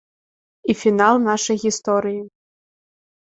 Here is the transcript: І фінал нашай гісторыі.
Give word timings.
І 0.73 0.75
фінал 0.83 1.19
нашай 1.27 1.57
гісторыі. 1.65 2.19